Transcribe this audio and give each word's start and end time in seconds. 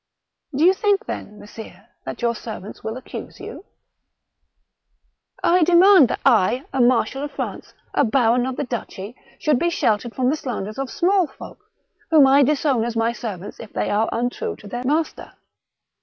"Do 0.55 0.63
you 0.65 0.73
think 0.73 1.05
then, 1.05 1.37
messire, 1.37 1.87
that 2.05 2.23
your 2.23 2.33
servants 2.33 2.83
will 2.83 2.97
accuse 2.97 3.39
you?"" 3.39 3.65
I 5.53 5.63
demand 5.63 6.07
that 6.07 6.21
I, 6.25 6.65
a 6.73 6.81
marshal 6.81 7.21
of 7.23 7.33
France, 7.33 7.75
a 7.93 8.03
baron 8.03 8.47
of 8.47 8.55
the 8.55 8.63
duchy, 8.63 9.15
should 9.37 9.59
be 9.59 9.69
sheltered 9.69 10.15
from 10.15 10.31
the 10.31 10.35
slanders 10.35 10.79
of 10.79 10.89
small 10.89 11.27
folk, 11.27 11.59
whom 12.09 12.25
I 12.25 12.41
disown 12.41 12.83
as 12.83 12.95
my 12.95 13.11
servants 13.11 13.59
if 13.59 13.73
they 13.73 13.91
are 13.91 14.09
untrue 14.11 14.55
to 14.55 14.67
their 14.67 14.83
master." 14.85 15.33